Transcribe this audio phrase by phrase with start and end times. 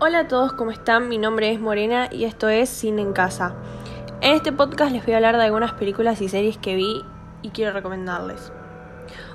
[0.00, 1.08] Hola a todos, ¿cómo están?
[1.08, 3.56] Mi nombre es Morena y esto es Cine en Casa.
[4.20, 7.04] En este podcast les voy a hablar de algunas películas y series que vi
[7.42, 8.52] y quiero recomendarles.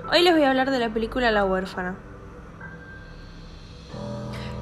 [0.09, 1.97] Hoy les voy a hablar de la película La huérfana.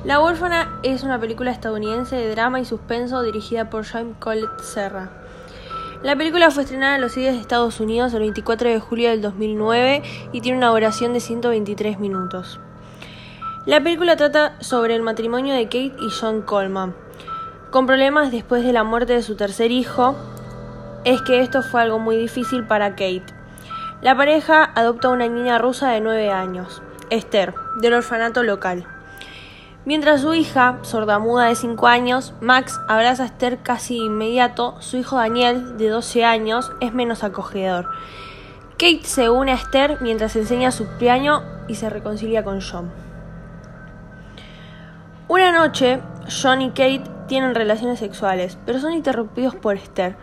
[0.04, 5.12] La huérfana es una película estadounidense de drama y suspenso dirigida por Jaime Colette Serra.
[6.02, 9.22] La película fue estrenada en los cines de Estados Unidos el 24 de julio del
[9.22, 12.60] 2009 y tiene una duración de 123 minutos.
[13.68, 16.96] La película trata sobre el matrimonio de Kate y John Coleman.
[17.70, 20.16] Con problemas después de la muerte de su tercer hijo,
[21.04, 23.26] es que esto fue algo muy difícil para Kate.
[24.02, 28.88] La pareja adopta a una niña rusa de 9 años, Esther, del orfanato local.
[29.86, 35.18] Mientras su hija, sordamuda de 5 años, Max abraza a Esther casi inmediato, su hijo
[35.18, 37.86] Daniel, de 12 años, es menos acogedor.
[38.72, 43.11] Kate se une a Esther mientras enseña su piano y se reconcilia con John.
[45.32, 50.18] Una noche, John y Kate tienen relaciones sexuales, pero son interrumpidos por Esther.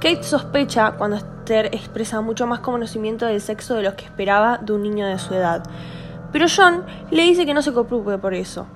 [0.00, 4.72] Kate sospecha cuando Esther expresa mucho más conocimiento del sexo de lo que esperaba de
[4.72, 5.62] un niño de su edad.
[6.32, 8.66] Pero John le dice que no se preocupe por eso.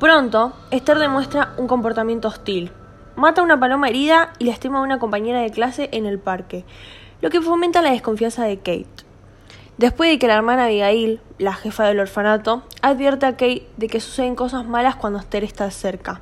[0.00, 2.72] Pronto, Esther demuestra un comportamiento hostil.
[3.14, 6.64] Mata a una paloma herida y lastima a una compañera de clase en el parque,
[7.20, 9.01] lo que fomenta la desconfianza de Kate.
[9.78, 14.00] Después de que la hermana Abigail, la jefa del orfanato, advierte a Kate de que
[14.00, 16.20] suceden cosas malas cuando Esther está cerca.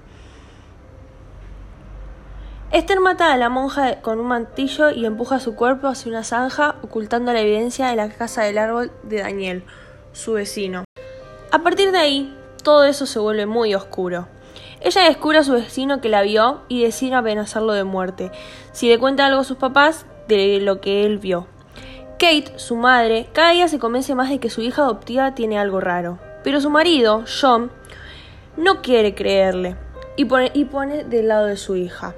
[2.73, 6.77] Esther mata a la monja con un mantillo y empuja su cuerpo hacia una zanja,
[6.83, 9.65] ocultando la evidencia de la casa del árbol de Daniel,
[10.13, 10.85] su vecino.
[11.51, 14.29] A partir de ahí, todo eso se vuelve muy oscuro.
[14.81, 18.31] Ella descubre a su vecino que la vio y decide amenazarlo de muerte,
[18.71, 21.49] si le cuenta algo a sus papás de lo que él vio.
[22.21, 25.81] Kate, su madre, cada día se convence más de que su hija adoptiva tiene algo
[25.81, 27.71] raro, pero su marido, John,
[28.59, 29.79] no quiere creerle
[30.17, 32.15] y pone, del lado de su hija.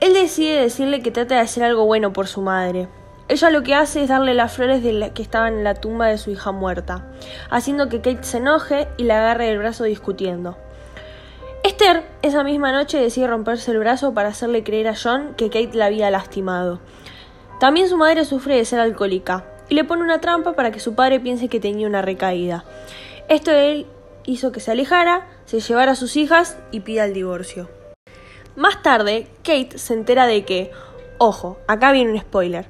[0.00, 2.88] Él decide decirle que trata de hacer algo bueno por su madre,
[3.28, 6.18] ella lo que hace es darle las flores de que estaban en la tumba de
[6.18, 7.06] su hija muerta,
[7.50, 10.56] haciendo que Kate se enoje y la agarre el brazo discutiendo.
[11.62, 15.78] Esther esa misma noche decide romperse el brazo para hacerle creer a John que Kate
[15.78, 16.80] la había lastimado.
[17.58, 20.94] También su madre sufre de ser alcohólica y le pone una trampa para que su
[20.94, 22.64] padre piense que tenía una recaída.
[23.28, 23.86] Esto él
[24.24, 27.68] hizo que se alejara, se llevara a sus hijas y pida el divorcio.
[28.56, 30.70] Más tarde, Kate se entera de que,
[31.18, 32.66] ojo, acá viene un spoiler,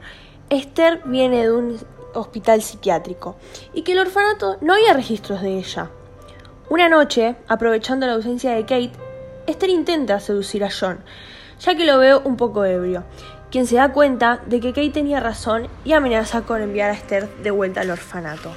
[0.51, 1.79] Esther viene de un
[2.15, 3.37] hospital psiquiátrico
[3.75, 5.91] y que el orfanato no había registros de ella.
[6.69, 8.93] Una noche, aprovechando la ausencia de Kate,
[9.47, 11.01] Esther intenta seducir a John,
[11.61, 13.05] ya que lo veo un poco ebrio,
[13.51, 17.29] quien se da cuenta de que Kate tenía razón y amenaza con enviar a Esther
[17.43, 18.53] de vuelta al orfanato.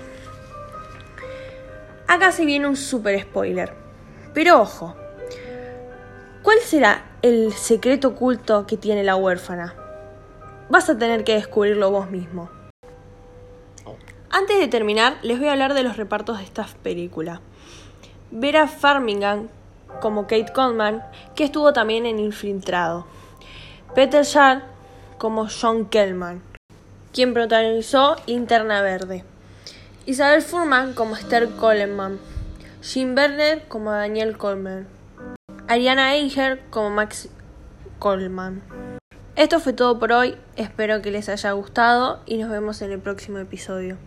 [2.08, 3.74] Acá se viene un super spoiler.
[4.34, 4.96] Pero ojo,
[6.44, 9.76] ¿cuál será el secreto oculto que tiene la huérfana?
[10.70, 12.50] vas a tener que descubrirlo vos mismo.
[14.30, 17.42] Antes de terminar, les voy a hablar de los repartos de esta película.
[18.32, 19.50] Vera Farmingham
[20.02, 21.04] como Kate Coleman,
[21.36, 23.08] que estuvo también en Infiltrado.
[23.96, 24.24] Peter
[25.20, 26.42] como John Kellman,
[27.14, 29.24] quien protagonizó Linterna Verde.
[30.08, 32.18] Isabel Furman como Esther Coleman.
[32.82, 34.88] Jim Werner como Daniel Coleman.
[35.68, 37.30] Ariana Eicher como Max
[38.00, 38.64] Coleman.
[39.36, 43.00] Esto fue todo por hoy, espero que les haya gustado y nos vemos en el
[43.00, 43.98] próximo episodio.